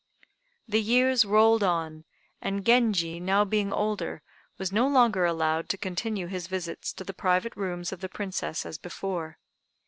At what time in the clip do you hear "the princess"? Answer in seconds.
8.01-8.65